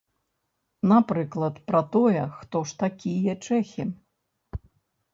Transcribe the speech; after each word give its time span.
Напрыклад, 0.91 1.55
пра 1.69 1.83
тое, 1.97 2.23
хто 2.39 2.57
ж 2.73 2.83
такія 2.83 3.39
чэхі. 3.45 3.91